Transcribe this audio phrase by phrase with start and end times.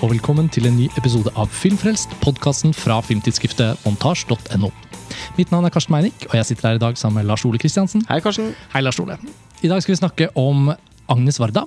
[0.00, 4.70] og velkommen til en ny episode av Filmfrelst, podkasten fra filmtidsskriftet montasj.no.
[5.36, 7.60] Mitt navn er Karsten Meinik, og jeg sitter her i dag sammen med Lars Ole
[7.60, 8.06] Kristiansen.
[8.08, 8.54] Hei, Karsten.
[8.72, 9.18] Hei, Lars Ole.
[9.60, 10.70] I dag skal vi snakke om
[11.10, 11.66] Agnes Varda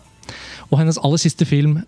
[0.71, 1.83] og hennes aller siste film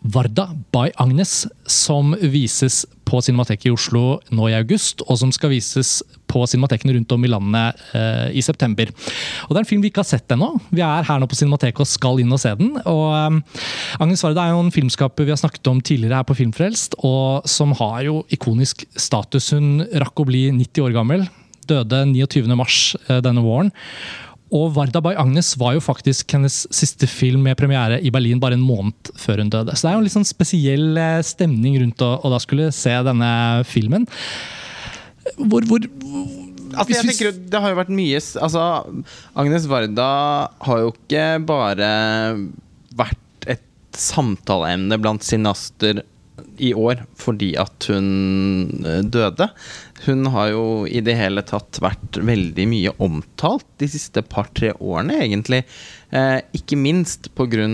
[0.00, 5.52] Varda by Agnes, som vises på Cinemateket i Oslo nå i august, og som skal
[5.52, 5.98] vises
[6.36, 8.92] på cinematekene rundt om i landet eh, i september.
[9.46, 10.52] Og Det er en film vi ikke har sett ennå.
[10.70, 12.74] Vi er her nå på Cinemateket og skal inn og se den.
[12.84, 13.64] Og eh,
[14.02, 17.48] Agnes Varda er jo en filmskaper vi har snakket om tidligere her på Filmfrelst, og
[17.48, 19.52] som har jo ikonisk status.
[19.56, 21.26] Hun rakk å bli 90 år gammel.
[21.66, 22.46] Døde 29.
[22.58, 23.72] mars eh, denne våren.
[24.54, 28.54] Og Varda by Agnes var jo faktisk hennes siste film med premiere i Berlin bare
[28.54, 29.74] en måned før hun døde.
[29.74, 32.94] Så det er jo en litt sånn spesiell stemning rundt å, å da skulle se
[33.08, 33.32] denne
[33.66, 34.06] filmen.
[35.36, 35.86] Hvor, hvor
[36.76, 38.64] Altså, jeg tenker, det har jo vært mye Altså,
[39.38, 40.08] Agnes Varda
[40.66, 41.88] har jo ikke bare
[42.98, 43.64] vært et
[43.96, 46.02] samtaleemne blant sinaster
[46.60, 48.06] i år fordi at hun
[48.84, 49.48] eh, døde.
[50.04, 55.16] Hun har jo i det hele tatt vært veldig mye omtalt de siste par-tre årene,
[55.24, 55.62] egentlig.
[56.14, 57.64] Eh, ikke minst pga.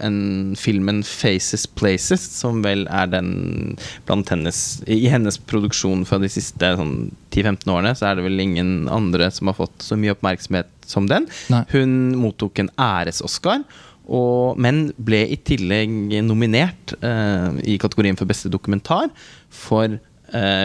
[0.00, 6.28] en filmen 'Faces Places', som vel er den blant hennes I hennes produksjon fra de
[6.28, 10.12] siste sånn, 10-15 årene, så er det vel ingen andre som har fått så mye
[10.12, 11.28] oppmerksomhet som den.
[11.48, 11.64] Nei.
[11.70, 13.64] Hun mottok en æres-Oscar.
[14.10, 15.88] Og, men ble i tillegg
[16.26, 19.06] nominert eh, i kategorien for beste dokumentar
[19.54, 20.00] for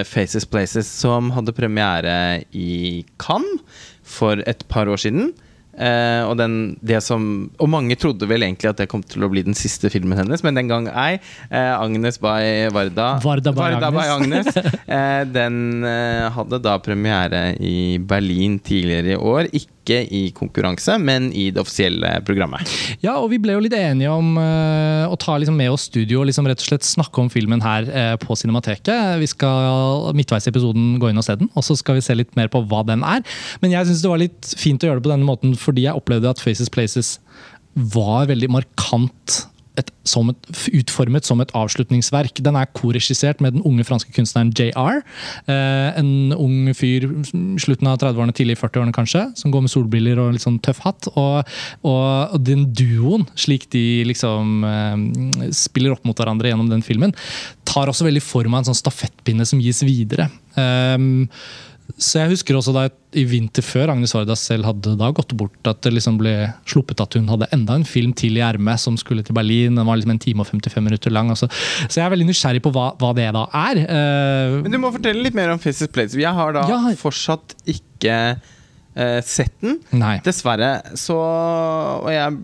[0.06, 3.64] Faces Places, som hadde premiere i Cannes
[4.06, 5.34] for et par år siden.
[5.76, 6.54] Uh, og, den,
[6.88, 9.90] det som, og mange trodde vel egentlig at det kom til å bli den siste
[9.92, 11.18] filmen hennes, men den gang ei.
[11.50, 13.10] Uh, Agnes by Varda.
[13.24, 14.52] Varda by by Agnes.
[14.56, 19.52] uh, den eh, hadde da premiere i Berlin tidligere i år.
[19.52, 22.70] Ikke i konkurranse, men i det offisielle programmet.
[23.04, 26.22] Ja, og vi ble jo litt enige om uh, å ta liksom med oss studio
[26.22, 29.20] og liksom rett og slett snakke om filmen her uh, på Cinemateket.
[29.22, 32.18] Vi skal midtveis i episoden gå inn og se den, og så skal vi se
[32.18, 33.26] litt mer på hva den er.
[33.64, 35.98] Men jeg syns det var litt fint å gjøre det på denne måten fordi jeg
[35.98, 37.18] opplevde at Faces Places
[37.76, 39.42] var veldig markant
[39.80, 40.50] et, som et,
[40.80, 42.42] utformet som et avslutningsverk.
[42.46, 45.02] Den er korregissert med den unge franske kunstneren JR.
[45.52, 47.08] Eh, en ung fyr,
[47.62, 50.82] slutten av 30-årene, tidlig i 40-årene kanskje, som går med solbriller og litt sånn tøff
[50.86, 51.10] hatt.
[51.16, 51.56] Og,
[51.88, 57.16] og, den duoen, slik de liksom eh, spiller opp mot hverandre gjennom den filmen,
[57.68, 60.30] tar også veldig for meg en sånn stafettpinne som gis videre.
[60.56, 61.26] Um,
[62.02, 62.84] så jeg husker også da
[63.16, 66.34] i vinter før Agnes Varda selv hadde da gått bort, at det liksom ble
[66.68, 69.78] sluppet at hun hadde enda en film til i ermet som skulle til Berlin.
[69.78, 71.30] Den var liksom en time og 55 minutter lang.
[71.32, 71.48] Altså.
[71.86, 73.84] Så jeg er veldig nysgjerrig på hva, hva det da er.
[73.86, 76.18] Uh, Men du må fortelle litt mer om Faces Plates.
[76.20, 76.82] Jeg har da Ja.
[77.00, 79.80] fortsatt ikke uh, sett den.
[79.96, 80.18] nei.
[80.26, 80.76] Dessverre.
[81.00, 82.38] Så Og jeg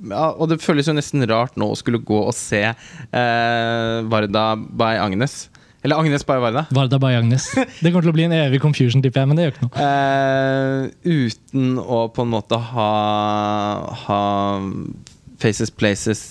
[0.00, 4.44] ja, og det føles jo nesten rart nå å skulle gå og se eh, Varda
[4.56, 5.49] by Agnes.
[5.82, 6.64] Eller Agnes bare Varda.
[6.76, 7.46] Varda bare Agnes.
[7.80, 9.86] Det kommer til å bli en evig confusion, tipper jeg, men det gjør ikke noe.
[9.86, 12.90] Uh, uten å på en måte ha,
[14.04, 14.20] ha
[15.40, 16.22] Faces Places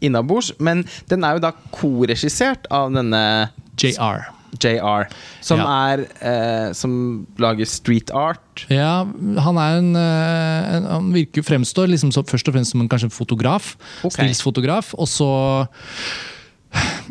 [0.00, 0.52] innabords.
[0.58, 3.22] Men den er jo da korregissert av denne
[3.76, 4.30] JR.
[4.56, 5.04] JR,
[5.44, 5.66] som Ja.
[5.92, 8.64] er eh, Som lager street art.
[8.72, 12.80] Ja, han er en, eh, en Han virker fremstår liksom så, først og fremst som
[12.80, 13.74] en kanskje fotograf.
[14.02, 14.24] Okay.
[14.30, 14.94] Stilsfotograf.
[14.96, 15.28] Og så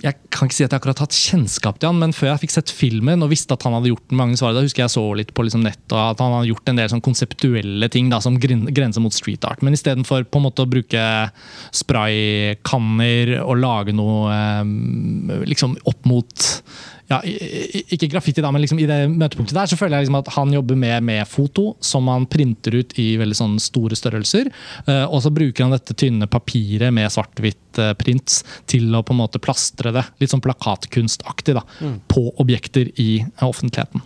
[0.05, 2.43] jeg kan ikke si at jeg akkurat har hatt kjennskap til han, men før jeg
[2.43, 4.93] fikk sett filmen og visste at han hadde gjort den mange svar, da husker jeg
[4.93, 8.11] så litt på liksom nett og at han hadde gjort en del sånn konseptuelle ting
[8.13, 9.63] da, som grenser mot street art.
[9.65, 11.05] Men istedenfor å bruke
[11.75, 16.49] spraykanner og lage noe eh, liksom opp mot
[17.05, 17.19] ja,
[17.93, 20.53] ikke graffiti, da, men liksom i det møtepunktet der så føler jeg liksom at han
[20.55, 24.49] jobber med, med foto, som han printer ut i veldig sånn store størrelser.
[24.89, 28.39] eh, og så bruker han dette tynne papiret med svart-hvitt eh, prints
[28.71, 31.63] til å på en måte plastre det, litt sånn plakatkunstaktig, da,
[32.09, 34.01] på objekter i offentligheten.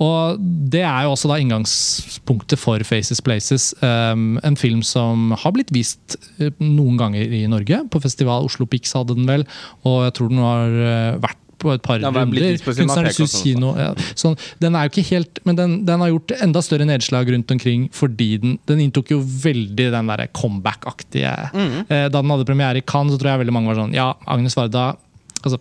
[0.00, 0.40] Og
[0.72, 3.74] det er jo også da inngangspunktet for Faces Places.
[3.84, 6.16] eh, en film som har blitt vist
[6.56, 7.84] noen ganger i Norge.
[7.92, 9.44] På festival Oslo Pix hadde den vel,
[9.84, 12.56] og jeg tror den har vært på et par runder.
[12.64, 12.74] på
[13.20, 13.72] hus kino.
[13.78, 13.90] Ja.
[14.18, 17.50] Sånn, den er jo ikke helt, men den, den har gjort enda større nedslag rundt
[17.54, 21.84] omkring fordi den, den inntok jo veldig den der comeback-aktige Mm.
[21.88, 24.14] eh, Da den hadde premiere i Cannes, så tror jeg veldig mange var sånn Ja,
[24.26, 24.96] Agnes Varda
[25.44, 25.58] altså,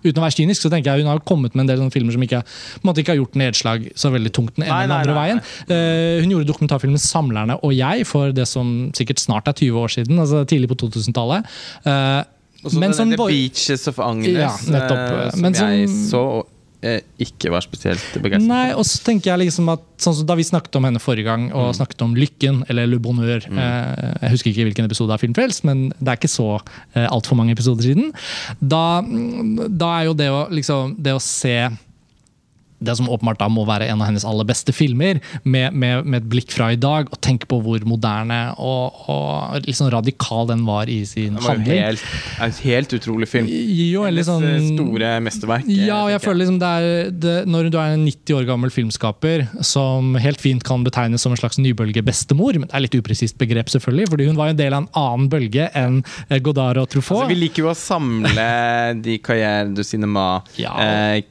[0.00, 2.14] Uten å være kynisk, så tenker jeg hun har kommet med en del sånne filmer
[2.14, 2.38] som ikke,
[2.88, 5.40] ikke har gjort nedslag så veldig tungt den ene Nei, den nei, andre nei, veien.
[5.68, 9.92] Eh, hun gjorde dokumentarfilmen 'Samlerne og jeg' for det som sikkert snart er 20 år
[9.92, 11.44] siden, altså tidlig på 2000-tallet.
[11.84, 12.24] Eh,
[12.64, 15.04] Og så som Beaches of Agnes, Ja, nettopp.
[15.26, 16.22] eh, som som- jeg så
[16.82, 18.46] eh, ikke var spesielt begeistret.
[18.48, 21.52] Nei, og så tenker jeg liksom at sånn Da vi snakket om henne forrige gang,
[21.52, 21.76] og Mm.
[21.76, 25.90] snakket om Lykken, eller Le Bonheur eh, Jeg husker ikke hvilken episode av Filmfrelst, men
[26.02, 26.60] det er ikke så
[26.94, 28.12] eh, altfor mange episoder siden.
[28.66, 29.02] Da,
[29.68, 31.68] da er jo det å, liksom, det å se
[32.80, 36.22] det som åpenbart da må være en av hennes aller beste filmer, med, med, med
[36.22, 40.64] et blikk fra i dag, og tenke på hvor moderne og, og liksom radikal den
[40.68, 41.82] var i sin Det var handling.
[41.84, 42.04] helt,
[42.40, 43.46] en helt utrolig film.
[43.50, 45.68] Jo Hennes sånn eh, store mesterverk.
[45.68, 48.36] eh, ja, og jeg tenker føler liksom det er det, Når du er en 90
[48.38, 52.84] år gammel filmskaper som helt fint kan betegnes som en slags nybølgebestemor, men det er
[52.86, 56.00] litt upresist begrep, selvfølgelig, fordi hun var jo en del av en annen bølge enn
[56.28, 57.22] eh, Godard og Truffaut.
[57.24, 58.48] Altså, vi liker jo å samle
[59.04, 60.28] de Carrière du Cinema,
[60.60, 60.72] Ja.
[60.80, 61.22] eh,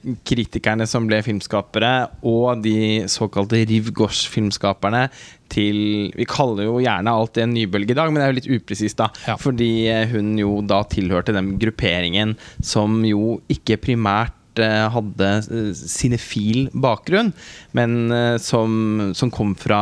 [0.89, 5.07] som ble filmskapere, og de såkalte Riv Gosh-filmskaperne
[5.49, 8.39] til Vi kaller jo gjerne alt det en nybølge i dag, men det er jo
[8.39, 9.09] litt upresist, da.
[9.27, 9.37] Ja.
[9.39, 15.71] Fordi eh, hun jo da tilhørte den grupperingen som jo ikke primært eh, hadde eh,
[15.73, 17.33] cinefil bakgrunn,
[17.77, 19.81] men eh, som, som kom fra,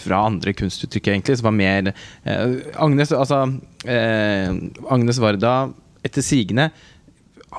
[0.00, 1.38] fra andre kunstuttrykk, egentlig.
[1.40, 3.44] Som var mer eh, Agnes, altså
[3.84, 4.48] eh,
[4.88, 5.58] Agnes Varda,
[6.04, 6.70] etter sigende,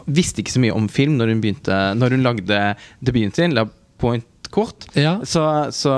[0.05, 2.61] visste ikke så mye om film når hun, begynte, når hun lagde
[3.05, 3.65] debuten sin, La
[4.01, 4.87] Point Court.
[4.95, 5.17] Ja.
[5.27, 5.41] Så,
[5.75, 5.93] så,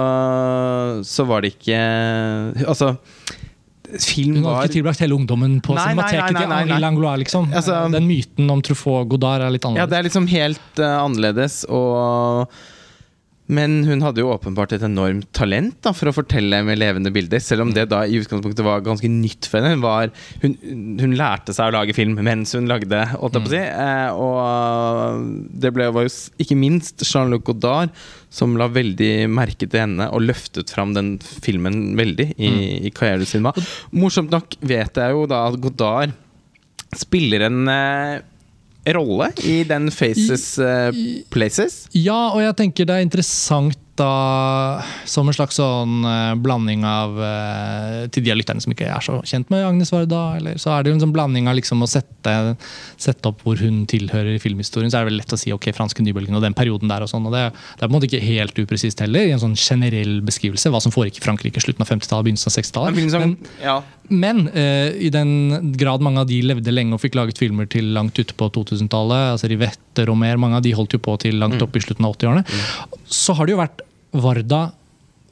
[1.06, 1.78] så var det ikke
[2.64, 2.94] Altså,
[4.02, 6.88] film Hun hadde ikke tilbrakt hele ungdommen på Nei, cinemateket nei, nei, nei, nei.
[6.90, 7.52] Anglois, liksom.
[7.54, 9.86] Altså- Den myten om Truffaut Godard er litt annerledes.
[9.86, 12.52] Ja, det er liksom helt uh, annerledes, og
[13.48, 17.40] Men hun hadde jo åpenbart et enormt talent da, for å fortelle med levende bilder.
[17.44, 19.78] Selv om det da i utgangspunktet var ganske nytt for henne.
[19.78, 20.12] Hun, var,
[20.44, 20.58] hun,
[21.00, 23.64] hun lærte seg å lage film mens hun lagde, holdt jeg på å si.
[23.64, 26.14] Eh, og det ble, var jo
[26.44, 27.96] ikke minst Jean-Luc Godard
[28.34, 32.54] som la veldig merke til henne og løftet fram den filmen veldig i,
[32.90, 33.48] i karrieren sin.
[33.96, 36.16] Morsomt nok vet jeg jo da at Godard
[36.96, 38.26] spiller en eh,
[38.96, 40.92] rolle i den Faces uh,
[41.34, 41.86] Places.
[41.98, 47.18] Ja, og jeg tenker det er interessant da, som en slags sånn eh, blanding av
[47.24, 50.74] eh, Til de av lytterne som ikke er så kjent med Agnes Varda, eller, så
[50.74, 52.36] er det jo en sånn blanding av liksom å sette,
[53.02, 54.92] sette opp hvor hun tilhører i filmhistorien.
[54.94, 57.12] Så er det vel lett å si ok, franske nybølgen og den perioden der og
[57.12, 57.28] sånn.
[57.30, 60.20] og Det, det er på en måte ikke helt upresist heller, i en sånn generell
[60.28, 60.72] beskrivelse.
[60.74, 63.02] Hva som foregikk i Frankrike slutten av 50-tallet, begynnelsen av 60-tallet.
[63.02, 67.18] film Men, ja, men uh, i den grad mange av de levde lenge og fikk
[67.20, 71.02] laget filmer til langt ute på 2000-tallet, altså Rivette, Romer, mange av de holdt jo
[71.04, 72.62] på til langt opp i slutten av 80-årene,
[73.12, 74.72] så har det jo vært Varda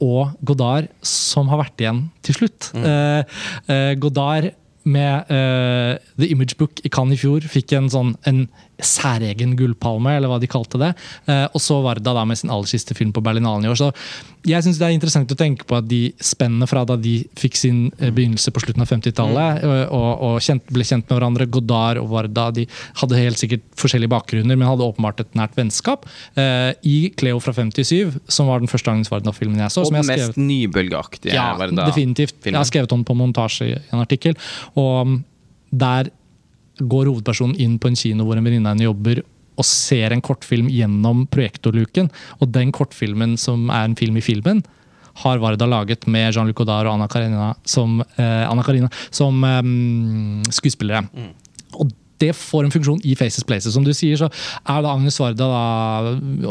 [0.02, 2.70] og Godard som har vært igjen til slutt.
[2.76, 2.86] Mm.
[3.72, 4.50] eh, Godard
[4.86, 8.44] med eh, The Image Book i Cannes i fjor fikk en sånn en
[8.82, 10.92] særegen gullpalme, eller hva de kalte det.
[11.30, 13.78] Eh, og så Varda da med sin aller siste film på Berlinalen i år.
[13.80, 13.90] Så
[14.46, 17.56] jeg synes det er interessant å tenke på at de spennene fra da de fikk
[17.58, 21.48] sin eh, begynnelse på slutten av 50-tallet, og, og, og kjent, ble kjent med hverandre,
[21.56, 22.66] Godard og Varda, de
[23.00, 26.04] hadde helt sikkert forskjellige bakgrunner, men hadde åpenbart et nært vennskap.
[26.38, 29.86] Eh, I Cleo fra 57, som var den første Agnes Varda-filmen jeg så.
[29.86, 31.34] og som den skrevet, mest nybølgeaktige.
[31.34, 32.38] ja, var det da definitivt.
[32.44, 34.36] Jeg har skrevet om den på montasje i en artikkel.
[34.76, 35.18] Og um,
[35.76, 36.12] der
[36.78, 39.22] går hovedpersonen inn på en kino hvor en venninne av henne jobber,
[39.56, 42.10] og ser en kortfilm gjennom projektorluken.
[42.40, 44.62] Og den kortfilmen som er en film i filmen,
[45.22, 49.62] har Varda laget med Jean-Luc Godard og Anna Karina som, eh, Anna Karina som eh,
[50.52, 51.06] skuespillere.
[51.80, 53.74] Og det får en funksjon i Faces Places.
[53.74, 55.64] Som du sier, så er da Agnes Varda da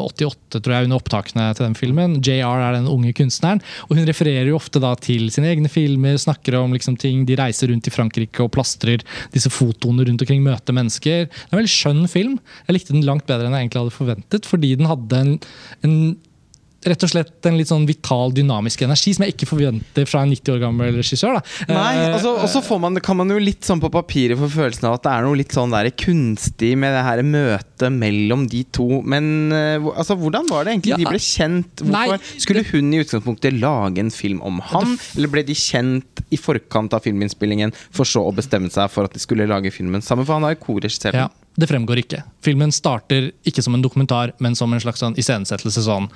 [0.01, 2.17] 88 tror jeg, under opptakene til den filmen.
[2.25, 3.63] JR er den unge kunstneren.
[3.87, 7.25] Og hun refererer jo ofte da til sine egne filmer, snakker om liksom ting.
[7.27, 9.03] De reiser rundt i Frankrike og plastrer
[9.33, 11.25] disse fotoene rundt omkring, møter mennesker.
[11.29, 12.39] Det er en veldig skjønn film.
[12.67, 15.35] Jeg likte den langt bedre enn jeg egentlig hadde forventet, fordi den hadde en,
[15.85, 15.99] en
[16.85, 20.29] rett og slett en litt sånn vital, dynamisk energi som jeg ikke forventer fra en
[20.33, 21.39] 90 år gammel regissør.
[21.39, 21.73] da.
[21.73, 24.49] Nei, Eh, altså, og så får man, kan man jo litt sånn på papiret få
[24.51, 28.45] følelsen av at det er noe litt sånn der kunstig med det her møtet mellom
[28.51, 29.01] de to.
[29.03, 31.81] Men eh, altså, hvordan var det egentlig Ja, de ble kjent?
[31.81, 34.95] Hvorfor nei, Skulle hun i utgangspunktet lage en film om han?
[35.15, 39.13] Eller ble de kjent i forkant av filminnspillingen, for så å bestemme seg for at
[39.15, 40.25] de skulle lage filmen sammen?
[40.27, 41.29] For han har jo korregissert Ja.
[41.55, 42.17] Det fremgår ikke.
[42.43, 45.85] Filmen starter ikke som en dokumentar, men som en slags sånn iscenesettelse.
[45.87, 46.09] sånn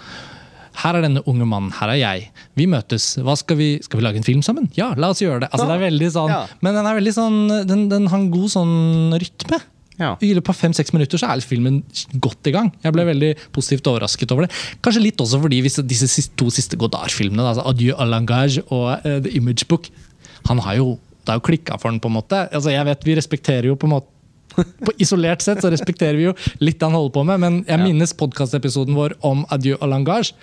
[0.80, 2.30] her er denne unge mannen, her er jeg.
[2.60, 3.12] Vi møtes.
[3.42, 4.70] Skal vi Skal vi lage en film sammen?
[4.78, 5.50] Ja, la oss gjøre det.
[5.52, 6.46] Altså, det er veldig sånn, Ja.
[6.62, 9.60] Men den er veldig sånn Den, den har en god sånn rytme.
[10.00, 10.14] Ja.
[10.24, 11.82] I løpet av fem-seks minutter så er filmen
[12.24, 12.70] godt i gang.
[12.86, 14.54] Jeg ble veldig positivt overrasket over det.
[14.86, 19.20] Kanskje litt også fordi hvis disse to siste Godard-filmene, altså 'Adieu à langage' og uh,
[19.20, 19.92] 'The Image Book',
[20.48, 22.48] han har jo, det har jo klikka for den, på en måte.
[22.48, 24.08] Altså, jeg vet Vi respekterer jo på en måte
[24.86, 27.78] på isolert sett så respekterer vi jo litt det han holder på med, men jeg
[27.80, 27.84] Ja.
[27.86, 30.34] minnes podkastepisoden vår om Adieu à langage,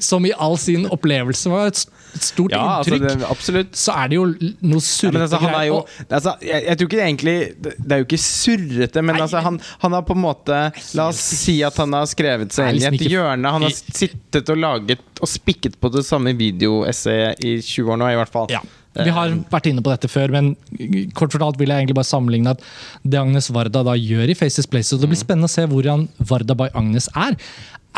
[0.00, 1.82] som i all sin opplevelse var et
[2.20, 3.18] stort Ja, altså, inntrykk.
[3.22, 3.72] det, absolutt.
[3.78, 5.66] så er det jo noe Ja, surrete ja, altså, er greier.
[5.70, 5.78] jo
[6.10, 9.22] altså, jeg, jeg tror ikke det egentlig Det det er jo ikke surrete, men Nei,
[9.26, 10.58] altså, han, han har på en måte
[10.98, 13.52] La oss si at han har skrevet er seg inn i liksom et hjørne.
[13.56, 18.08] Han har sittet og laget og spikket på det samme videoessayet i 20 år nå,
[18.12, 18.46] i hvert fall.
[18.52, 18.60] Ja.
[18.92, 20.46] Vi har vært inne på dette før, men
[21.16, 22.60] kort fortalt vil jeg egentlig bare sammenligne at
[23.04, 25.98] det Agnes Varda da gjør i Faces Places, og det blir spennende å se hvordan
[26.28, 27.32] Varda by Agnes er,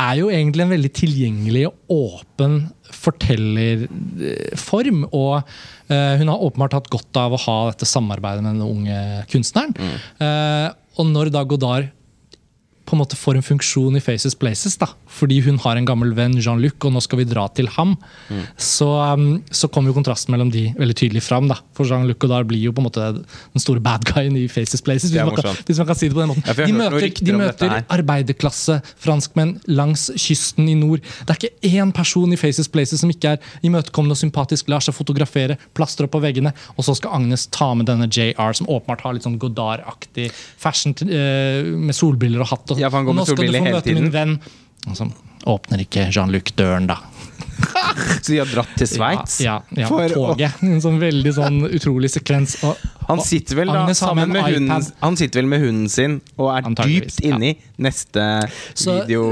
[0.01, 5.05] er jo egentlig en veldig tilgjengelig og åpen fortellerform.
[5.11, 8.99] Og uh, hun har åpenbart hatt godt av å ha dette samarbeidet med den unge
[9.31, 9.73] kunstneren.
[10.19, 11.87] Eh, og når da Godard
[12.95, 16.15] på en måte får en funksjon i Faces Places, da, fordi hun har en gammel
[16.17, 17.97] venn, Jean-Luc, og nå skal vi dra til ham,
[18.61, 21.49] så, um, så kommer jo kontrasten mellom de veldig tydelig fram.
[21.51, 21.59] Da.
[21.75, 25.11] For Jean-Luc Godard blir jo på en måte den store bad guyen i Faces Places,
[25.11, 26.47] hvis man, kan, hvis man kan si det på den måten.
[26.47, 31.03] Ja, de møter, de møter arbeiderklasse franskmenn langs kysten i nord.
[31.25, 34.85] Det er ikke én person i Faces Places som ikke er imøtekommende og sympatisk, lar
[34.85, 38.71] seg fotografere, plastrer opp på veggene, og så skal Agnes ta med denne JR, som
[38.71, 42.75] åpenbart har litt sånn Godard-aktig fashion eh, med solbriller og hatt.
[42.75, 44.39] Og, Ja, for han går med nå skal du få møte min venn.
[44.85, 45.09] Og så
[45.49, 47.01] åpner ikke Jean-Luc døren, da.
[48.23, 49.37] Så de har dratt til Sveits?
[49.45, 50.63] Ja, ja, ja For toget.
[50.65, 52.57] En sånn veldig sånn utrolig sekvens.
[52.67, 54.87] Og, Han sitter vel da sammen med med hunden.
[55.03, 58.25] Han sitter vel med hunden sin og er dypt inni neste
[58.73, 59.25] Så, video.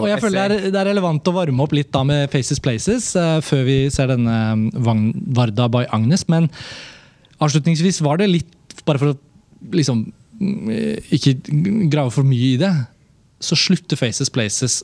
[0.00, 2.62] og jeg føler det er, det er relevant å varme opp litt da med Faces
[2.62, 6.26] Places uh, før vi ser denne um, Vagn, Varda by Agnes.
[6.32, 6.48] Men
[7.40, 9.18] avslutningsvis var det litt, bare for å
[9.76, 10.08] liksom
[10.40, 11.36] ikke
[11.92, 12.72] grave for mye i det,
[13.40, 14.82] så slutter Faces Places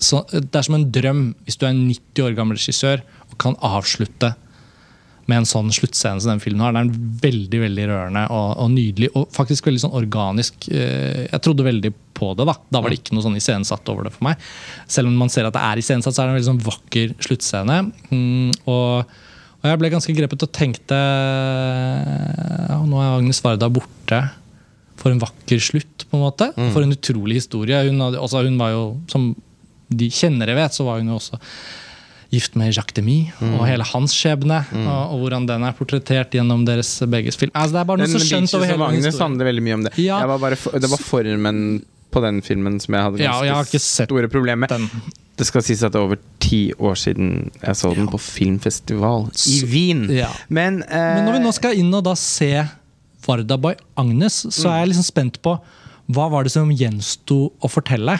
[0.00, 3.34] så, Det er som en drøm hvis du er en 90 år gammel regissør og
[3.42, 4.32] kan avslutte
[5.28, 6.72] med en sånn sluttscene som den filmen har.
[6.74, 10.66] Den er veldig veldig rørende og, og nydelig, og faktisk veldig sånn organisk.
[10.74, 12.48] Eh, Jeg trodde veldig på det.
[12.48, 14.40] Da Da var det ikke noe sånn iscenesatt over det for meg.
[14.90, 17.14] Selv om man ser at det er iscenesatt, så er det en veldig sånn vakker
[17.22, 17.78] sluttscene.
[18.10, 19.14] Mm, og,
[19.60, 24.24] og jeg ble ganske grepet og tenkte ja, Nå er Agnes Varda borte.
[25.00, 26.50] For en vakker slutt, på en måte.
[26.74, 27.78] For en utrolig historie.
[27.88, 29.30] Hun, hadde, altså, hun var jo, som
[29.90, 31.38] de kjennere vet, så var hun jo også
[32.30, 34.60] gift med Jacques Demy og hele hans skjebne.
[34.84, 37.50] Og, og hvordan den er portrettert gjennom deres begges film.
[37.58, 39.24] Altså, det er bare noe så skjønt over hele den Agnes historien.
[39.26, 39.94] handler veldig mye om det.
[39.98, 40.20] Ja.
[40.22, 41.64] Jeg var for, det var formen
[42.10, 44.70] på den filmen som jeg hadde Ja, jeg har ganske ikke sett store problemer med.
[44.70, 45.18] Den.
[45.40, 49.28] Det skal sies at det er over ti år siden jeg så den på filmfestival
[49.48, 50.04] i Wien.
[50.12, 50.28] Ja.
[50.48, 52.50] Men, eh, Men når vi nå skal inn og da se
[53.26, 55.58] Varda by Agnes, så er jeg liksom spent på
[56.10, 58.18] hva var det som gjensto å fortelle.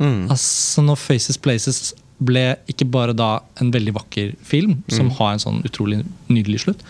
[0.00, 5.12] mm, Altså Når Faces Places ble ikke bare da en veldig vakker film, som Mm.
[5.18, 6.82] har en sånn utrolig nydelig slutt,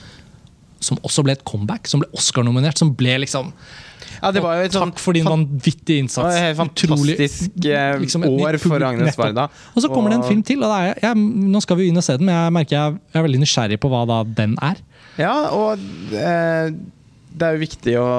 [0.80, 3.52] som også ble et comeback, som ble Oscar-nominert, som ble liksom
[4.22, 6.34] ja, det var jo et sånn Takk for din vanvittige innsats.
[6.34, 9.16] et fantastisk Utrolig- eh, liksom et år for Agnes.
[9.16, 9.48] Varda.
[9.76, 10.62] Og så kommer det en film til.
[10.64, 13.22] og er, jeg, Nå skal vi inn og se den, men jeg merker jeg er
[13.22, 14.76] veldig nysgjerrig på hva da den er.
[15.16, 15.78] Ja, og
[16.12, 16.70] eh,
[17.30, 18.10] det er jo viktig å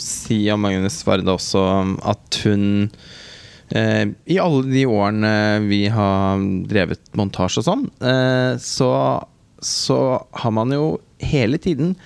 [0.00, 1.64] si om Agnes Varda også
[2.08, 2.64] at hun
[3.74, 5.34] eh, I alle de årene
[5.66, 8.92] vi har drevet montasje og sånn, eh, så,
[9.60, 10.00] så
[10.42, 11.96] har man jo hele tiden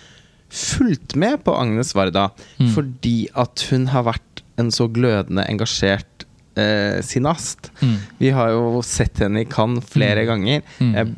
[0.54, 2.28] fulgt med på Agnes Varda
[2.74, 6.26] fordi at hun har vært en så glødende engasjert
[6.58, 7.72] eh, sinast.
[7.80, 7.96] Mm.
[8.20, 10.62] Vi har jo sett henne i Cannes flere ganger.
[10.78, 11.16] Mm.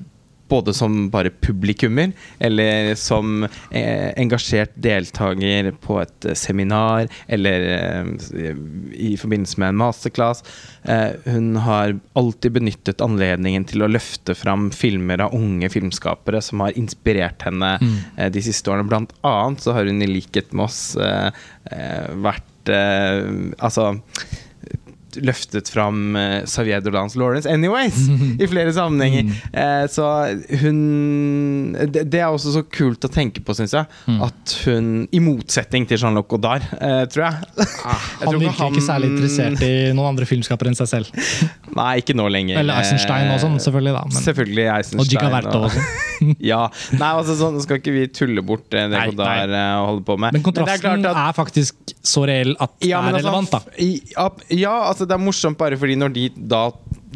[0.49, 8.53] Både som bare publikummer, eller som eh, engasjert deltaker på et eh, seminar, eller eh,
[8.95, 10.45] i forbindelse med en masterclass.
[10.85, 16.63] Eh, hun har alltid benyttet anledningen til å løfte fram filmer av unge filmskapere som
[16.67, 17.97] har inspirert henne Mm.
[18.17, 18.87] eh, de siste årene.
[18.89, 21.31] Blant annet så har hun i likhet med oss eh,
[22.23, 23.85] vært Altså
[25.25, 27.99] løftet fram uh, Xavier Dolans Lawrence anyways,
[28.43, 29.27] i flere sammenhenger.
[29.27, 29.35] Mm.
[29.53, 30.07] Eh, så
[30.63, 30.81] hun
[31.93, 33.89] det, det er også så kult å tenke på, syns jeg.
[34.07, 34.21] Mm.
[34.27, 37.35] At hun, i motsetning til Jean-Luc Godard, uh, tror jeg
[37.67, 41.11] Jeg Ah, Han virker ikke særlig interessert i noen andre filmskapere enn seg selv.
[41.79, 42.61] Nei, ikke nå lenger.
[42.63, 43.95] Eller Eisenstein og sånn, selvfølgelig.
[43.97, 44.03] da.
[44.11, 45.03] Men, Selvfølgelig Eisenstein.
[45.03, 46.35] og Gigaverto og sånn.
[46.51, 46.63] ja.
[46.97, 49.65] Nei, altså sånn skal ikke vi tulle bort det Nei, Godard nei.
[49.87, 50.37] holder på med.
[50.37, 53.53] Men kontrasten er, faktisk så reell at det er altså, relevant.
[53.53, 53.61] da.
[54.17, 54.75] ja, ja,
[55.07, 56.67] altså det er morsomt bare fordi når de da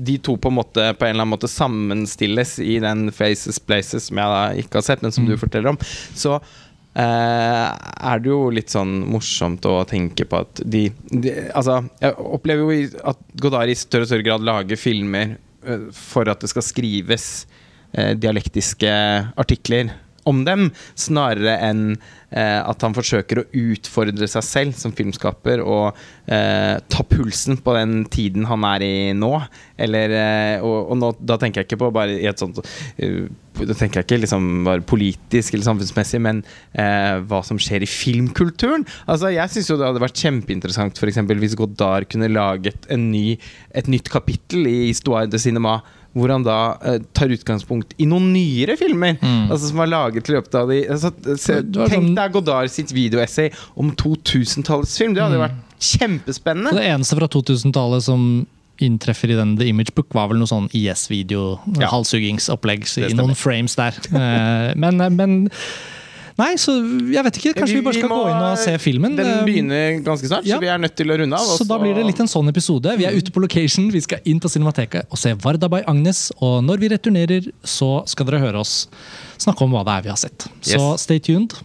[0.01, 4.09] de to på en måte På en eller annen måte sammenstilles i den Faces Places
[4.09, 5.31] som jeg da ikke har sett, men som Mm.
[5.31, 5.79] du forteller om,
[6.15, 6.41] så
[6.95, 7.69] eh,
[8.11, 12.65] er det jo litt sånn morsomt å tenke på at de, de Altså, jeg opplever
[12.65, 16.65] jo at Godard i større og større grad lager filmer uh, for at det skal
[16.65, 17.47] skrives
[17.99, 18.91] uh, dialektiske
[19.37, 19.93] artikler
[20.31, 25.99] om dem, snarere enn eh, at han forsøker å utfordre seg selv som filmskaper og
[26.31, 29.33] eh, ta pulsen på den tiden han er i nå.
[29.81, 33.29] Eller, eh, og, og nå, da tenker jeg ikke på bare i et sånt uh,
[33.61, 37.91] Da tenker jeg ikke liksom bare politisk eller samfunnsmessig, men eh, hva som skjer i
[37.91, 38.87] filmkulturen.
[39.11, 43.39] Altså, jeg syns jo det hadde vært kjempeinteressant for eksempel, hvis Godard kunne laget ny,
[43.77, 45.81] et nytt kapittel i Histoire de Cinema
[46.17, 49.19] hvor han da uh, tar utgangspunkt i noen nyere filmer.
[49.21, 49.51] Mm.
[49.51, 52.95] Altså Som var laget i løpet av de altså, se, Tenk sånn- deg Godard sitt
[52.95, 55.15] videoessay om 2000-tallets film.
[55.15, 55.45] Det hadde mm.
[55.47, 56.75] vært kjempespennende.
[56.77, 58.27] Det eneste fra 2000-tallet som
[58.81, 61.91] inntreffer i den The Image Book, var vel noe sånn IS-video, ja.
[61.93, 63.99] halshuggingsopplegg i noen frames der.
[64.83, 65.35] men, men
[66.41, 66.75] Nei, så
[67.13, 67.53] jeg vet ikke.
[67.59, 69.17] Kanskje vi, vi bare skal vi må, gå inn og se filmen.
[69.19, 70.57] Den eh, begynner ganske snart, ja.
[70.57, 71.55] så vi er nødt til å runde av.
[71.61, 72.97] Så da blir det litt en sånn episode.
[73.01, 76.29] Vi er ute på location, vi skal inn på Cinemateket og se Varda by Agnes.
[76.41, 78.85] Og når vi returnerer, så skal dere høre oss
[79.41, 80.49] snakke om hva det er vi har sett.
[80.61, 81.05] Så yes.
[81.07, 81.59] stay tuned.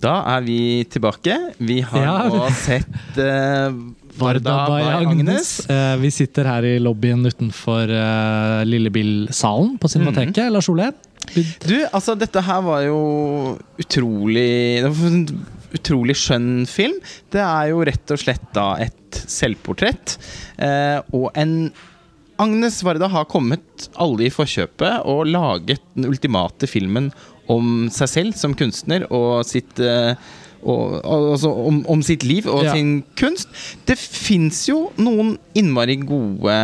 [0.00, 1.36] Da er vi tilbake.
[1.60, 2.14] Vi har ja.
[2.32, 3.68] nå sett uh,
[4.20, 5.52] Varda by Agnes.
[5.68, 10.40] Uh, vi sitter her i lobbyen utenfor uh, Lille Bill-salen på Cinemateket.
[10.40, 10.54] Mm.
[10.56, 10.90] Lars Ole?
[11.60, 13.00] Du, altså dette her var jo
[13.78, 15.26] utrolig Det var en
[15.76, 16.96] utrolig skjønn film.
[17.30, 20.16] Det er jo rett og slett da et selvportrett.
[21.12, 21.54] og en
[22.40, 27.10] Agnes Varda har kommet alle i forkjøpet og laget den ultimate filmen
[27.50, 30.12] om seg selv som kunstner og sitt uh,
[30.60, 32.74] og, altså om, om, sitt liv og ja.
[32.76, 33.48] sin kunst.
[33.88, 36.56] Det fins jo noen innmari gode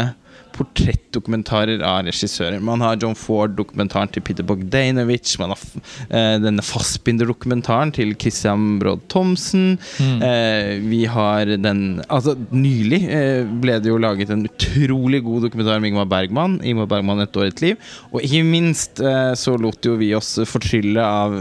[0.56, 2.60] portrettdokumentarer av regissører.
[2.64, 5.36] Man har John Ford-dokumentaren til Peter Bogdanovich.
[5.40, 9.76] Man har uh, denne Fassbinder-dokumentaren til Christian Broad Thomsen.
[10.00, 10.22] Mm.
[10.22, 15.80] Uh, vi har den Altså, nylig uh, ble det jo laget en utrolig god dokumentar
[15.80, 16.58] om Ingmar Bergman.
[16.64, 17.90] Ingmar Bergman et år et liv.
[18.12, 19.00] Og ikke minst
[19.36, 21.34] så lot jo vi oss fortrylle av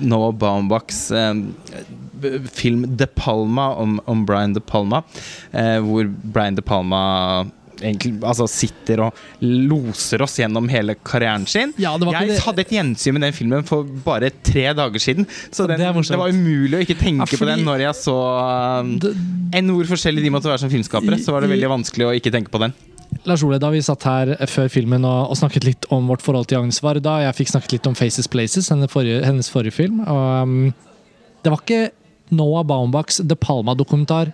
[0.00, 1.08] Noah Baumbachs
[2.56, 5.02] film De Palma om, om Brian De Palma,
[5.84, 7.02] hvor Brian De Palma
[7.82, 11.74] egentlig altså, sitter og loser oss gjennom hele karrieren sin.
[11.82, 15.28] Ja, jeg hadde et gjensyn med den filmen for bare tre dager siden.
[15.50, 18.00] Så den, det, det, var umulig å ikke tenke ja, fordi, på den når jeg
[18.00, 18.16] så
[18.82, 18.96] um,
[19.56, 21.20] enn hvor forskjellige de måtte være som filmskapere.
[21.22, 22.74] Så var det veldig vanskelig å ikke tenke på den.
[23.26, 26.48] Lars Ole, da vi satt her før filmen og, og, snakket litt om vårt forhold
[26.50, 30.02] til Agnes Varda, jeg fikk snakket litt om Faces Places, hennes forrige, hennes forrige film.
[30.04, 31.06] Og, um,
[31.44, 34.32] det var ikke Noah Baumbachs De Palma-dokumentar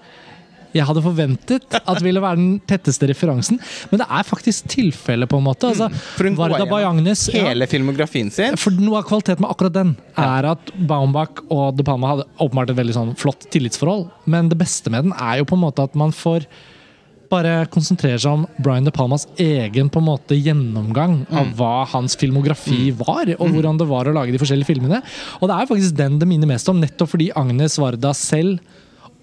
[0.77, 3.61] jeg hadde forventet at ville være den tetteste referansen.
[3.91, 5.71] Men det er faktisk tilfellet, på en måte.
[5.73, 6.37] Altså, mm.
[6.39, 8.59] Varda Bayagnes Hele filmografien sin?
[8.61, 12.73] For Noe av kvaliteten med akkurat den er at Baumbach og De Palma hadde åpenbart
[12.73, 14.09] et veldig sånn flott tillitsforhold.
[14.33, 16.49] Men det beste med den er jo på en måte at man får
[17.33, 21.55] bare konsentrere seg om Brian De Palmas egen på en måte gjennomgang av mm.
[21.57, 22.99] hva hans filmografi mm.
[23.01, 23.57] var, og mm.
[23.57, 25.01] hvordan det var å lage de forskjellige filmene.
[25.41, 28.61] Og det er faktisk den det minner mest om, nettopp fordi Agnes Varda selv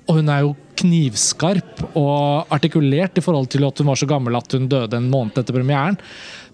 [0.10, 4.38] og hun er jo knivskarp og artikulert i forhold til at hun var så gammel
[4.39, 6.00] at hun døde en måned etter premieren.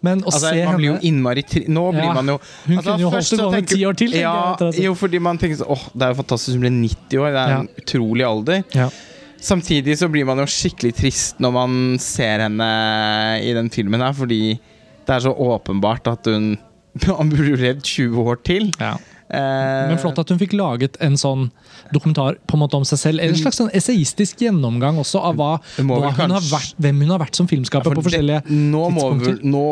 [0.06, 2.36] Men å altså, se man blir jo innmari Nå blir man jo
[2.68, 4.16] Hun altså, kunne jo holdt det gående ti år til.
[4.20, 4.36] Ja,
[4.84, 7.32] jo, fordi man tenker sånn Åh, det er jo fantastisk hun ble 90 år.
[7.32, 8.62] Det er en utrolig alder.
[8.76, 8.90] Ja.
[9.46, 12.70] Samtidig så blir man jo skikkelig trist når man ser henne
[13.46, 14.58] i den filmen her, fordi
[15.06, 16.56] det er så åpenbart at hun
[17.20, 18.70] Han burde levd 20 år til.
[18.80, 18.96] Ja.
[19.26, 21.48] Eh, Men flott at hun fikk laget en sånn
[21.94, 23.24] dokumentar på en måte om seg selv.
[23.26, 27.40] En slags sånn essayistisk gjennomgang også av hva, hva hun vært, hvem hun har vært
[27.40, 27.90] som filmskaper.
[27.90, 28.84] Ja, på forskjellige det, nå.
[28.94, 29.08] Må,
[29.42, 29.66] nå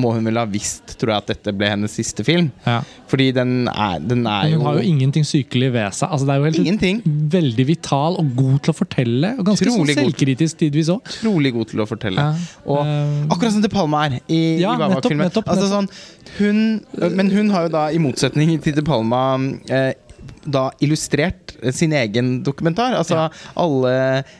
[0.00, 2.48] må hun vel ha visst tror jeg, at dette ble hennes siste film.
[2.64, 2.78] Ja.
[3.10, 6.08] Fordi den er, den er jo Hun har jo ingenting sykelig ved seg.
[6.08, 7.02] Altså, det er jo helt ingenting.
[7.36, 9.34] veldig vital og god til å fortelle.
[9.38, 11.12] Og ganske sånn selvkritisk tidvis òg.
[11.20, 12.24] Trolig god til å fortelle.
[12.24, 12.48] Ja.
[12.64, 15.28] Og uh, akkurat som De Palma er i, ja, i Babak-filmen.
[15.44, 15.90] altså, sånn,
[17.14, 19.92] men hun har jo da, i motsetning til De Palma eh,
[20.44, 22.96] da illustrert sin egen dokumentar.
[22.98, 23.26] Altså ja.
[23.60, 23.96] alle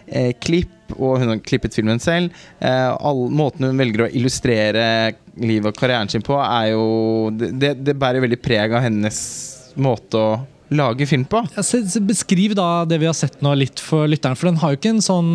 [0.07, 2.35] eh, klipp, og hun har klippet filmen selv.
[2.61, 4.87] Eh, all, måten hun velger å illustrere
[5.40, 9.21] livet og karrieren sin på, er jo Det, det bærer veldig preg av hennes
[9.75, 10.29] måte å
[10.75, 11.43] lage film på.
[11.57, 11.64] Ja,
[12.07, 14.95] beskriv da det vi har sett nå litt for lytteren, for den har jo ikke
[14.95, 15.33] en sånn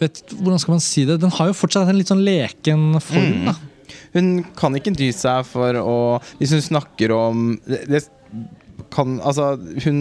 [0.00, 1.20] vet, Hvordan skal man si det?
[1.22, 3.42] Den har jo fortsatt en litt sånn leken form.
[3.42, 3.50] Mm.
[3.50, 3.58] da
[4.16, 5.96] Hun kan ikke dy seg for å
[6.40, 8.04] Hvis hun snakker om det, det
[8.92, 9.98] kan Altså, hun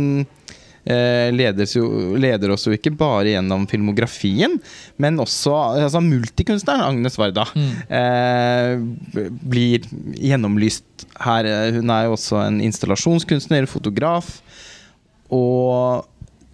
[0.86, 1.30] eh,
[1.76, 1.86] jo,
[2.18, 4.58] leder, oss jo ikke bare gjennom filmografien,
[5.02, 5.54] men også
[5.86, 7.72] altså multikunstneren Agnes Varda mm.
[8.00, 11.50] eh, blir gjennomlyst her.
[11.78, 14.40] Hun er jo også en installasjonskunstner, fotograf.
[15.32, 16.08] Og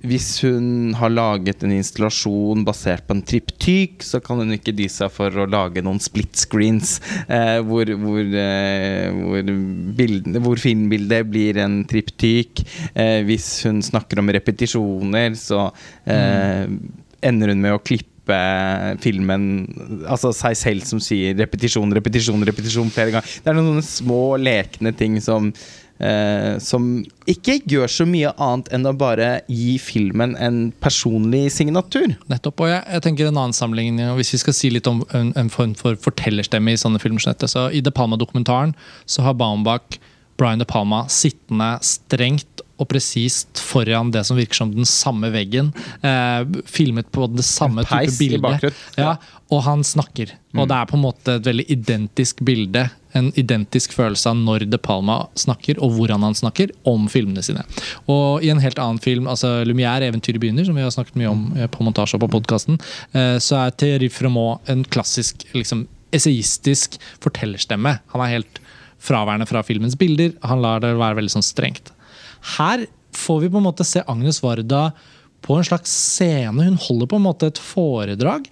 [0.05, 4.85] hvis hun har laget en installasjon basert på en triptyk, så kan hun ikke dy
[4.91, 9.49] seg for å lage noen split screens eh, hvor, hvor, eh, hvor,
[9.97, 12.61] bildene, hvor, filmbildet blir en triptyk.
[12.93, 15.67] Eh, hvis hun snakker om repetisjoner, så
[16.05, 16.77] mm.
[17.25, 18.16] ender hun med å klippe
[19.03, 19.43] filmen
[20.07, 23.35] Altså seg selv som sier repetisjon, repetisjon, repetisjon flere ganger.
[23.43, 25.51] Det er noen små lekne ting som
[25.97, 32.11] Uh, som ikke gjør så mye annet enn å bare gi filmen en personlig signatur.
[32.29, 35.31] Nettopp, og jeg, jeg tenker en annen sammenligning Hvis vi skal si litt om en,
[35.33, 38.75] en form for fortellerstemme i sånne filmer så I De Palma-dokumentaren
[39.09, 39.97] så har Baumbach
[40.37, 45.73] Brian De Palma sittende strengt og presist foran det som virker som den samme veggen.
[46.05, 48.71] Eh, filmet på det samme type bilde.
[48.97, 49.17] Ja,
[49.53, 50.35] og han snakker.
[50.53, 50.61] Mm.
[50.61, 52.87] Og det er på en måte et veldig identisk bilde
[53.17, 57.63] en identisk følelse av når De Palma snakker, og hvordan han snakker, om filmene sine.
[58.11, 61.31] Og i en helt annen film, altså Lumière, 'Eventyret begynner', som vi har snakket mye
[61.31, 62.79] om eh, på montasje og på podkasten,
[63.13, 67.99] eh, så er Thierry Fremont en klassisk liksom, essayistisk fortellerstemme.
[68.13, 68.61] Han er helt
[68.99, 70.33] fraværende fra filmens bilder.
[70.43, 71.91] Han lar det være veldig sånn strengt.
[72.55, 74.89] Her får vi på en måte se Agnes Varda
[75.45, 76.69] på en slags scene.
[76.69, 78.47] Hun holder på en måte et foredrag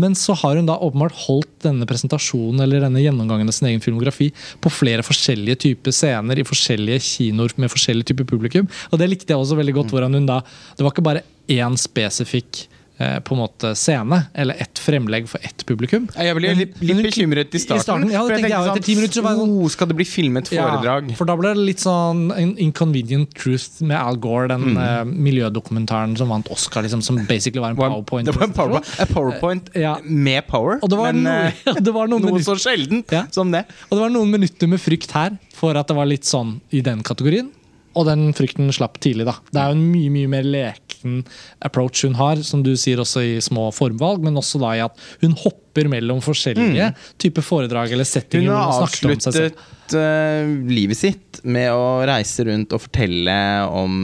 [0.00, 3.82] men så har hun da åpenbart holdt denne presentasjonen eller denne gjennomgangen av sin egen
[3.84, 4.30] filmografi
[4.62, 8.68] på flere forskjellige typer scener i forskjellige kinoer med forskjellig type publikum.
[8.90, 9.94] Og det likte jeg også veldig godt.
[9.94, 10.40] hvordan hun da,
[10.76, 12.68] Det var ikke bare én spesifikk
[13.00, 16.08] på en måte scene, eller ett fremlegg for ett publikum.
[16.12, 17.80] Jeg ble litt, litt bekymret i starten.
[17.80, 20.50] I starten ja, for jeg tenkte sånn, minutter, så sånn, oh, Skal det bli filmet
[20.50, 21.10] foredrag?
[21.12, 22.26] Ja, for da ble det litt sånn
[22.60, 24.80] Inconvenient Truth med Al Gore, den mm.
[24.80, 28.28] uh, miljødokumentaren som vant Oscar, liksom, som basically var en powerpoint.
[28.28, 29.94] Det var en powerpoint, powerpoint uh, ja.
[30.04, 33.64] med power, og det var men noe, det var noe minutter, så sjeldent som det.
[33.88, 36.84] Og det var noen minutter med frykt her for at det var litt sånn i
[36.84, 37.50] den kategorien.
[37.98, 39.26] Og den frykten slapp tidlig.
[39.26, 39.34] da.
[39.50, 41.24] Det er jo en mye mye mer leken
[41.64, 45.08] approach hun har, som du sier også i små formvalg, men også da i at
[45.24, 47.02] hun hopper mellom forskjellige mm.
[47.22, 48.50] typer foredrag eller settinger.
[48.50, 49.58] Hun har avsluttet
[49.94, 53.36] uh, livet sitt med å reise rundt og fortelle
[53.74, 53.94] om,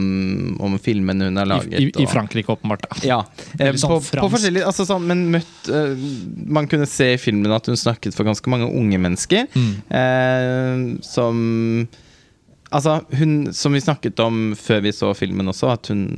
[0.63, 1.77] om filmene hun har laget.
[1.77, 2.87] I, i, i Frankrike, åpenbart.
[2.87, 2.99] Da.
[3.07, 3.19] Ja,
[3.59, 5.93] eh, sånn på, på forskjellige altså sånn, Men møtt uh,
[6.49, 9.47] Man kunne se i filmen at hun snakket for ganske mange unge mennesker.
[9.55, 9.71] Mm.
[9.91, 11.87] Uh, som
[12.67, 16.09] Altså, hun, Som vi snakket om før vi så filmen også, at hun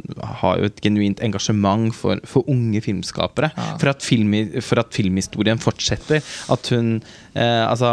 [0.41, 3.51] har jo et genuint engasjement for, for unge filmskapere.
[3.53, 3.75] Ja.
[3.81, 4.33] For, at film,
[4.65, 6.25] for, at filmhistorien fortsetter.
[6.49, 6.97] At hun
[7.35, 7.91] eh, Altså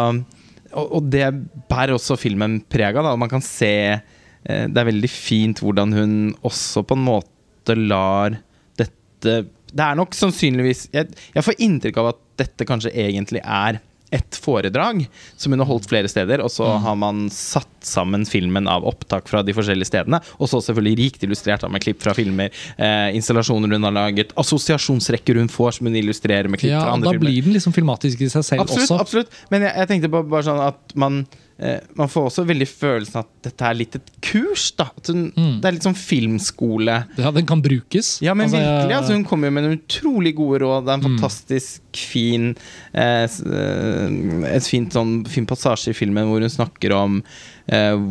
[0.77, 1.29] og, og, det
[1.71, 3.13] bærer også filmen preg av.
[3.19, 6.15] Man kan se eh, Det er veldig fint hvordan hun
[6.47, 8.39] også på en måte lar
[8.79, 9.39] dette
[9.73, 14.37] Det er nok sannsynligvis Jeg, jeg får inntrykk av at dette kanskje egentlig er ett
[14.37, 16.83] foredrag som hun har holdt flere steder, og så mm.
[16.85, 20.21] har man satt sammen filmen av opptak fra de forskjellige stedene.
[20.39, 25.41] Og så selvfølgelig rikt illustrert med klipp fra filmer, eh, installasjoner hun har laget, assosiasjonsrekker
[25.41, 27.27] hun får som hun illustrerer med klipp ja, fra andre filmer.
[27.27, 29.01] Ja, Da blir den liksom filmatisk i seg selv absolutt, også.
[29.03, 29.43] Absolutt.
[29.51, 31.25] Men jeg, jeg tenkte på bare sånn at man
[31.97, 34.67] man får også veldig følelsen at dette er litt et kurs.
[34.77, 35.55] da hun, mm.
[35.63, 36.97] Det er litt sånn filmskole.
[37.17, 38.19] Ja, Den kan brukes.
[38.21, 38.97] Ja, men altså, virkelig.
[38.99, 40.85] Altså, hun kommer med en utrolig gode råd.
[40.85, 41.15] Det er en mm.
[41.15, 42.51] fantastisk fin
[42.93, 47.23] eh, eh, Et fint sånn fin passasje i filmen hvor hun snakker om
[47.73, 48.05] eh,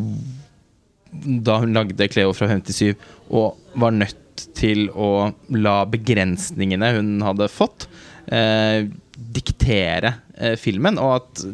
[1.23, 2.95] da hun lagde Cleo fra 57
[3.29, 7.87] og var nødt til å la begrensningene hun hadde fått,
[8.27, 11.45] eh, diktere eh, filmen, og at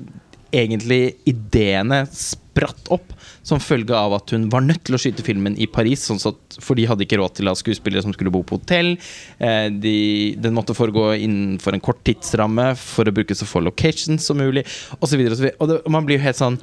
[0.51, 3.13] egentlig ideene spratt opp
[3.47, 6.59] som følge av at hun var nødt til å skyte filmen i Paris, sånn at,
[6.61, 8.93] for de hadde ikke råd til å ha skuespillere som skulle bo på hotell.
[9.41, 9.95] Eh, de,
[10.41, 14.65] den måtte foregå innenfor en kort tidsramme for å bruke så få locations som mulig,
[14.99, 15.25] osv.
[15.25, 16.61] Og, så og, og, og man blir jo helt sånn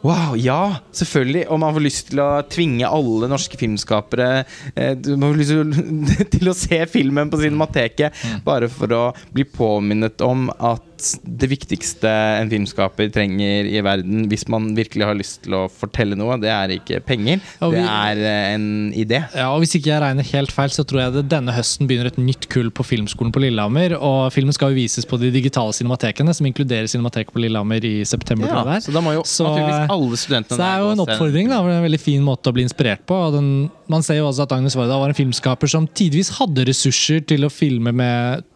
[0.00, 1.42] Wow, ja, selvfølgelig.
[1.52, 4.28] Og man får lyst til å tvinge alle norske filmskapere
[4.72, 8.38] eh, Man får lyst til, til å se filmen på Cinemateket mm.
[8.46, 9.02] bare for å
[9.34, 10.89] bli påminnet om at
[11.24, 16.18] det viktigste en filmskaper trenger i verden, hvis man virkelig har lyst til å fortelle
[16.18, 19.22] noe, det er ikke penger, vi, det er eh, en idé.
[19.36, 22.10] Ja, og Hvis ikke jeg regner helt feil, så tror jeg det denne høsten begynner
[22.10, 23.96] et nytt kull på Filmskolen på Lillehammer.
[23.98, 27.94] Og filmen skal jo vises på de digitale cinematekene, som inkluderer Cinemateket på Lillehammer i
[28.08, 28.50] september.
[28.50, 31.50] Ja, så da må jo så, naturligvis alle studentene Så det er jo en oppfordring.
[31.52, 33.18] da, En veldig fin måte å bli inspirert på.
[33.34, 33.50] Den,
[33.90, 37.46] man ser jo også at Agnes Varda var en filmskaper som tidvis hadde ressurser til
[37.46, 38.46] å filme med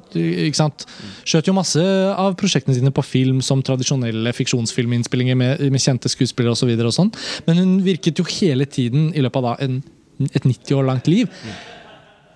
[0.57, 0.87] sant?
[1.27, 6.57] Skjøt jo masse av prosjektene sine på film som tradisjonelle fiksjonsfilminnspillinger med, med kjente skuespillere
[6.57, 6.75] osv.
[6.85, 7.15] Så sånn.
[7.49, 9.81] Men hun virket jo hele tiden i løpet av en,
[10.31, 11.31] et 90 år langt liv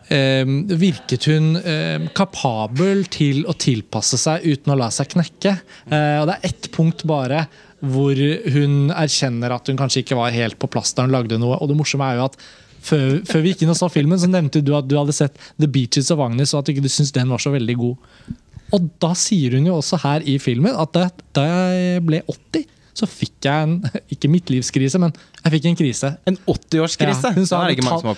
[0.08, 5.52] Um, virket hun um, kapabel til å tilpasse seg uten å la seg knekke.
[5.84, 7.42] Uh, og det er ett punkt bare
[7.80, 8.18] hvor
[8.54, 11.60] hun erkjenner at hun kanskje ikke var helt på plass da hun lagde noe.
[11.60, 12.38] Og det morsomme er jo at
[12.84, 15.38] før, før vi gikk inn og så filmen, så nevnte du at du hadde sett
[15.60, 18.34] The Beaches of Agnes, og at du ikke syntes den var så veldig god.
[18.76, 22.66] Og da sier hun jo også her i filmen at da, jeg ble 80
[22.98, 23.76] så fikk jeg en
[24.14, 26.10] ikke midtlivskrise, men jeg fikk en krise.
[26.28, 27.30] En 80-årskrise?
[27.30, 27.60] Ja, hun, sa,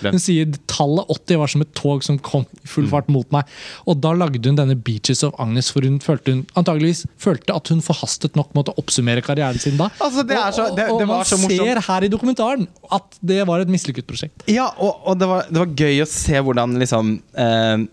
[0.07, 3.49] hun sier tallet 80 var som et tog som kom i full fart mot meg.
[3.85, 7.71] Og da lagde hun denne Beaches of Agnes, for hun følte hun antageligvis følte at
[7.71, 9.91] hun forhastet nok måtte oppsummere karrieren sin da.
[10.01, 13.21] Altså, det er så, det, og, det og man så ser her i dokumentaren at
[13.31, 14.45] det var et mislykket prosjekt.
[14.51, 17.13] Ja, og, og det, var, det var gøy å se hvordan liksom
[17.45, 17.85] eh,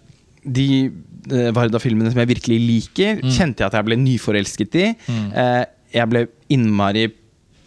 [0.58, 4.86] De eh, Varda-filmene som jeg virkelig liker, kjente jeg at jeg ble nyforelsket i.
[5.08, 7.08] Eh, jeg ble innmari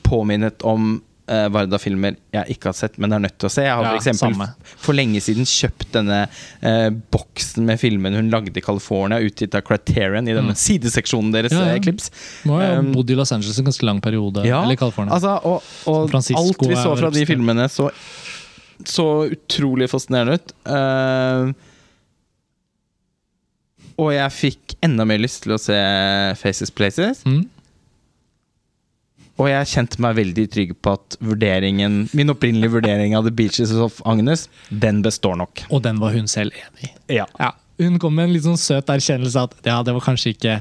[0.03, 0.95] påminnet om
[1.31, 3.63] uh, Varda-filmer jeg ikke har sett, men er nødt til å se.
[3.63, 8.31] Jeg har Ja, for eksempel for lenge siden kjøpt denne uh, boksen med filmen hun
[8.33, 11.77] lagde i California, utgitt av Criterion, i denne sideseksjonen deres Ja, ja.
[11.77, 12.11] eh, klips.
[12.47, 14.43] Nå har jeg Um, bodd i Los Angeles en ganske lang periode.
[14.47, 15.13] eller California.
[15.15, 17.89] Altså, og, og alt vi så fra de filmene, så,
[18.87, 20.53] så utrolig fascinerende ut.
[20.65, 21.51] Uh,
[24.01, 25.75] og jeg fikk enda mer lyst til å se
[26.41, 27.21] Faces Places.
[27.27, 27.43] Mm.
[29.39, 33.71] Og jeg kjente meg veldig trygg på at vurderingen min opprinnelige vurdering av The Beaches
[33.73, 35.63] of Agnes, den består nok.
[35.71, 36.93] Og den var hun selv enig i.
[37.21, 37.25] Ja.
[37.39, 40.57] Ja, hun kom med en litt sånn søt erkjennelse at ja, det var kanskje ikke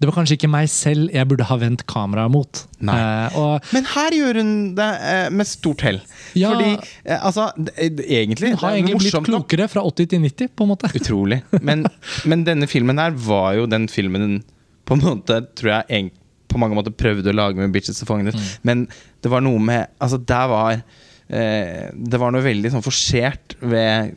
[0.00, 2.62] Det var kanskje ikke meg selv jeg burde ha vendt kameraet mot.
[2.82, 2.96] Nei.
[2.98, 6.00] Eh, og Men her gjør hun det eh, med stort hell.
[6.34, 6.50] Ja.
[6.50, 6.72] Fordi
[7.04, 7.76] eh, altså det,
[8.08, 10.90] egentlig hun har det er egentlig blitt klokere fra 80 til 90, på en måte.
[10.98, 11.42] Utrolig.
[11.62, 11.86] Men,
[12.26, 14.40] men denne filmen her var jo den filmen
[14.84, 16.12] på en måte, tror jeg, eng-
[16.54, 18.38] på mange måter prøvde å lage med Bitches of Agnes.
[18.38, 18.46] Mm.
[18.70, 18.84] Men
[19.24, 24.14] det var noe med Altså, der var eh, Det var noe veldig sånn forsert ved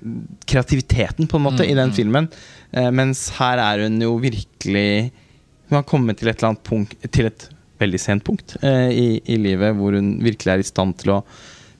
[0.50, 2.30] kreativiteten, på en måte, Mm, i den filmen.
[2.72, 5.12] Eh, mens her er hun jo virkelig
[5.68, 9.08] Hun har kommet til et eller annet punkt Til et veldig sent punkt eh, i,
[9.30, 11.22] i livet hvor hun virkelig er i stand til å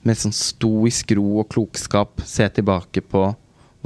[0.06, 3.24] med sånn stoisk ro og klokskap se tilbake på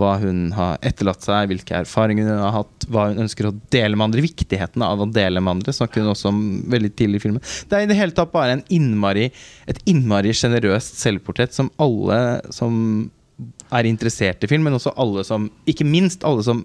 [0.00, 3.98] hva hun har etterlatt seg, hvilke erfaringer hun har hatt, hva hun ønsker å dele
[3.98, 4.24] med andre.
[4.24, 7.44] Viktigheten av å dele med andre snakker hun også om veldig tidlig i filmen.
[7.68, 9.28] Det er i det hele tatt bare en innmari,
[9.68, 12.22] et innmari sjenerøst selvportrett som alle
[12.54, 13.10] som
[13.72, 16.60] er interessert i film, men også alle som Ikke minst alle som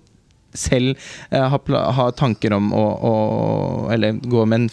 [0.58, 0.96] selv
[1.32, 1.62] eh, har,
[1.98, 3.14] har tanker om å, å
[3.94, 4.70] Eller går med en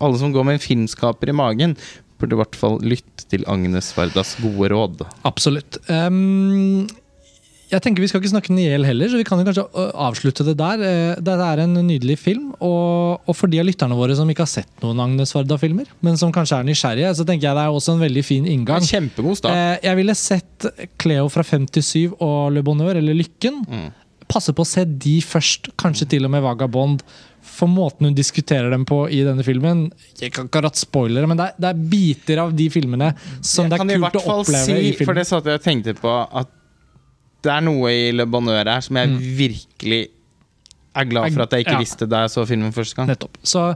[0.00, 1.76] Alle som går med en filmskaper i magen,
[2.20, 5.00] burde i hvert fall lytte til Agnes Vardas gode råd.
[5.26, 5.78] Absolutt.
[5.90, 6.86] Ehm,
[7.72, 9.64] jeg tenker Vi skal ikke snakke den i hjel heller, så vi kan jo kanskje
[10.06, 10.82] avslutte det der.
[10.84, 14.44] Eh, Dette er en nydelig film, og, og for de av lytterne våre som ikke
[14.44, 17.78] har sett noen Agnes Varda-filmer, men som kanskje er nysgjerrige, så tenker jeg det er
[17.80, 18.84] også en veldig fin inngang.
[18.86, 19.56] Kjempegod start.
[19.56, 20.68] Eh, Jeg ville sett
[21.00, 23.62] Cleo fra 57 og Le Bonheur, eller Lykken.
[23.66, 23.90] Mm.
[24.32, 27.02] Passe på å se de først, kanskje til og med Vagabond.
[27.42, 29.88] For måten hun diskuterer dem på i denne filmen
[30.20, 33.08] Jeg kan ikke rett spoilere, men det er, det er biter av de filmene
[33.44, 35.96] som det kan er kult å oppleve si, i for det satt jeg og tenkte
[35.98, 36.52] på, at
[37.42, 39.18] det er noe i Le Bonheur her som jeg Mm.
[39.38, 40.08] virkelig
[40.94, 41.78] er glad for at jeg ikke Ja.
[41.80, 43.08] visste da jeg så filmen første gang.
[43.08, 43.38] Nettopp.
[43.42, 43.74] Så,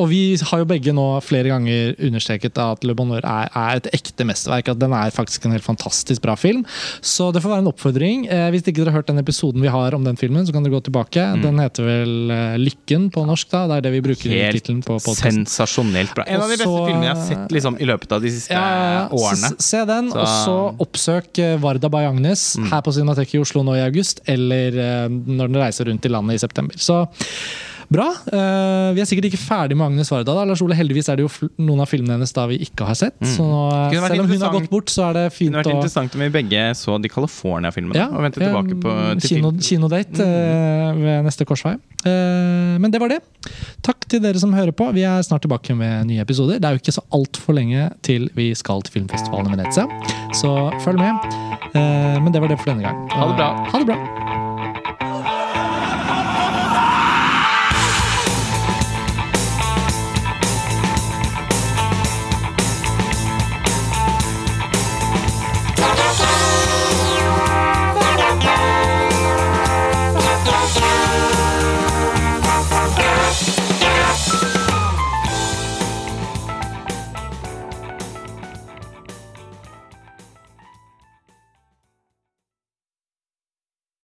[0.00, 3.88] og vi har jo begge nå flere ganger understreket at Le Bonheur er, er et
[3.94, 4.70] ekte mesterverk.
[4.72, 6.64] At den er faktisk en helt fantastisk bra film.
[7.04, 8.24] Så det får være en oppfordring.
[8.32, 10.64] Eh, hvis ikke dere har hørt den episoden vi har om den filmen, så kan
[10.64, 11.26] dere gå tilbake.
[11.44, 13.66] Den heter vel uh, Lykken på norsk, da.
[13.70, 14.52] Det er det vi bruker i Mm.
[14.56, 15.44] Tittelen på podkasten.
[15.46, 16.24] sensasjonelt bra.
[16.28, 18.52] En av de beste så- filmene jeg har sett liksom, i løpet av de siste
[18.52, 19.52] Ja, årene.
[19.54, 23.40] Så, se den, Så- og så oppsøk eh, Varda Bay Agnes her på Cinemateket i
[23.44, 26.74] Oslo nå i august, eller uh, når den reiser rundt i landet i september.
[26.76, 27.06] Så
[27.92, 28.06] bra.
[28.26, 30.34] Eh, vi er sikkert ikke ferdig med Agnes Varda.
[30.36, 32.98] da Lars Ole, Heldigvis er det jo noen av filmene hennes da vi ikke har
[32.98, 33.16] sett.
[33.20, 35.62] Så nå, eh, selv om hun har gått bort, så er det fint Det kunne
[35.62, 39.34] vært å interessant om vi begge så de California-filmene ja, og ventet tilbake på til
[39.36, 41.76] kino, kinodate eh, ved neste korsvei.
[42.04, 43.20] Men det var det.
[43.84, 44.90] Takk til dere som hører på.
[44.92, 46.60] Vi er snart tilbake med nye episoder.
[46.60, 49.88] Det er jo ikke så altfor lenge til vi skal til filmfestivalen i Venezia,
[50.36, 51.38] så følg med.
[51.74, 53.06] Men det var det for denne gang.
[53.16, 53.52] Ha det bra.
[53.72, 54.43] Ha det bra.